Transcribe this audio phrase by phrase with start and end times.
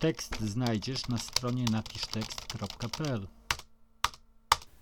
[0.00, 3.26] Tekst znajdziesz na stronie napisztekst.pl.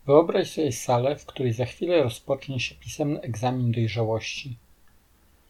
[0.07, 4.57] Wyobraź sobie salę, w której za chwilę rozpocznie się pisemny egzamin dojrzałości.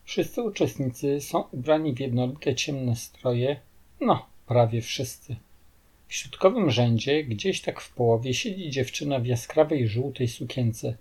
[0.04, 3.61] Wszyscy uczestnicy są ubrani w jednolite ciemne stroje,
[4.01, 5.36] no, prawie wszyscy.
[6.09, 10.96] W środkowym rzędzie, gdzieś tak w połowie, siedzi dziewczyna w jaskrawej żółtej sukience.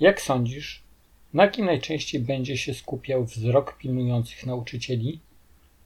[0.00, 0.82] Jak sądzisz,
[1.34, 5.20] na kim najczęściej będzie się skupiał wzrok pilnujących nauczycieli?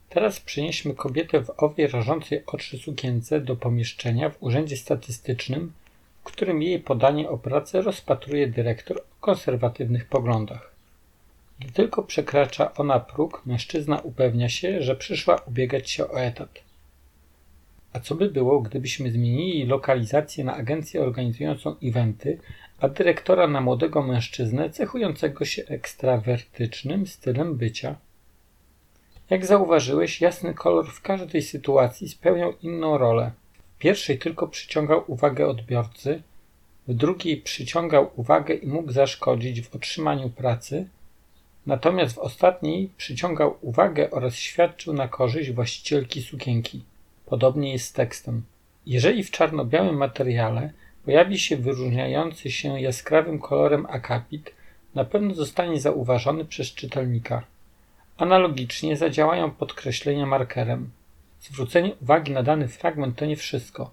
[0.08, 5.72] Teraz przenieśmy kobietę w owej rażącej oczy sukience do pomieszczenia w urzędzie statystycznym,
[6.20, 10.74] w którym jej podanie o pracę rozpatruje dyrektor o konserwatywnych poglądach.
[11.60, 16.62] Gdy tylko przekracza ona próg, mężczyzna upewnia się, że przyszła ubiegać się o etat.
[17.92, 22.38] A co by było, gdybyśmy zmienili lokalizację na agencję organizującą eventy,
[22.80, 27.96] a dyrektora na młodego mężczyznę cechującego się ekstrawertycznym stylem bycia?
[29.30, 33.30] Jak zauważyłeś, jasny kolor w każdej sytuacji spełniał inną rolę.
[33.76, 36.22] W pierwszej tylko przyciągał uwagę odbiorcy,
[36.88, 40.88] w drugiej przyciągał uwagę i mógł zaszkodzić w otrzymaniu pracy,
[41.66, 46.84] natomiast w ostatniej przyciągał uwagę oraz świadczył na korzyść właścicielki sukienki.
[47.26, 48.42] Podobnie jest z tekstem.
[48.86, 50.72] Jeżeli w czarno-białym materiale
[51.04, 54.50] pojawi się wyróżniający się jaskrawym kolorem akapit,
[54.94, 57.44] na pewno zostanie zauważony przez czytelnika.
[58.18, 60.90] Analogicznie zadziałają podkreślenia markerem.
[61.40, 63.90] Zwrócenie uwagi na dany fragment to nie wszystko.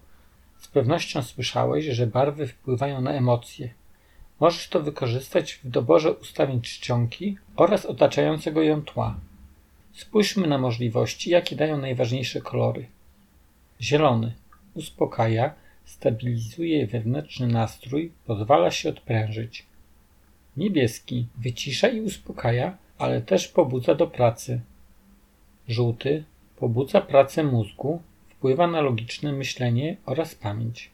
[0.58, 3.74] Z pewnością słyszałeś, że barwy wpływają na emocje.
[4.40, 9.20] Możesz to wykorzystać w doborze ustawień czcionki oraz otaczającego ją tła.
[9.92, 12.86] Spójrzmy na możliwości, jakie dają najważniejsze kolory.
[13.80, 14.34] Zielony
[14.74, 15.54] uspokaja,
[15.84, 19.66] stabilizuje wewnętrzny nastrój, pozwala się odprężyć.
[20.56, 24.60] Niebieski wycisza i uspokaja, ale też pobudza do pracy.
[25.68, 26.24] Żółty
[26.56, 30.90] pobudza pracę mózgu, wpływa na logiczne myślenie oraz pamięć.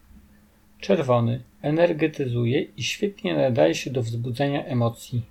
[0.79, 5.21] Czerwony energetyzuje i świetnie nadaje się do wzbudzania emocji.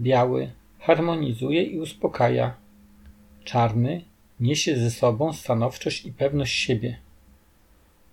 [0.00, 2.54] Biały harmonizuje i uspokaja.
[3.44, 4.04] Czarny
[4.40, 6.98] niesie ze sobą stanowczość i pewność siebie.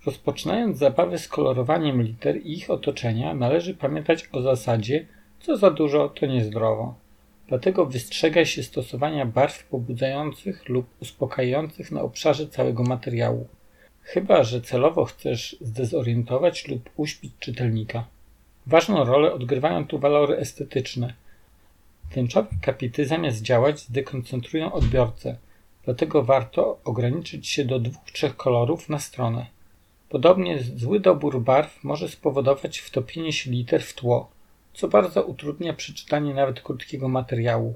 [0.06, 5.06] Rozpoczynając zabawę z kolorowaniem liter i ich otoczenia, należy pamiętać o zasadzie,
[5.40, 6.95] co za dużo, to niezdrowo.
[7.50, 13.48] Dlatego wystrzegaj się stosowania barw pobudzających lub uspokajających na obszarze całego materiału.
[14.02, 18.08] Chyba, że celowo chcesz zdezorientować lub uśpić czytelnika.
[18.68, 21.14] Ważną rolę odgrywają tu walory estetyczne.
[22.14, 25.38] Tęczowe kapity zamiast działać zdekoncentrują odbiorcę,
[25.86, 29.46] dlatego warto ograniczyć się do dwóch, trzech kolorów na stronę.
[30.10, 34.30] Podobnie zły dobór barw może spowodować wtopienie się liter w tło,
[34.74, 37.75] co bardzo utrudnia przeczytanie nawet krótkiego materiału.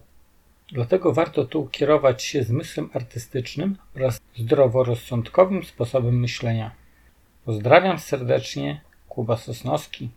[0.71, 6.71] Dlatego warto tu kierować się zmysłem artystycznym oraz zdroworozsądkowym sposobem myślenia.
[7.45, 10.09] Pozdrawiam serdecznie, Kuba Sosnowski.